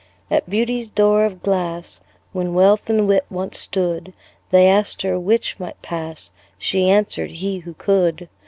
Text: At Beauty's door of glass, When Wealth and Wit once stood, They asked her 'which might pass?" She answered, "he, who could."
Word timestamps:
At 0.31 0.49
Beauty's 0.49 0.89
door 0.89 1.25
of 1.25 1.43
glass, 1.43 2.01
When 2.33 2.55
Wealth 2.55 2.89
and 2.89 3.07
Wit 3.07 3.23
once 3.29 3.59
stood, 3.59 4.13
They 4.49 4.67
asked 4.67 5.03
her 5.03 5.19
'which 5.19 5.59
might 5.59 5.79
pass?" 5.83 6.31
She 6.57 6.89
answered, 6.89 7.29
"he, 7.29 7.59
who 7.59 7.75
could." 7.75 8.27